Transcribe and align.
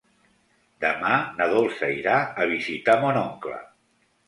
Demà 0.85 1.11
na 1.41 1.47
Dolça 1.51 1.91
irà 1.97 2.17
a 2.41 2.49
visitar 2.55 2.99
mon 3.07 3.23
oncle. 3.23 3.63